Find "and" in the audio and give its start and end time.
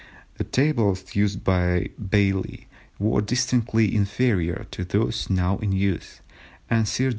6.71-6.87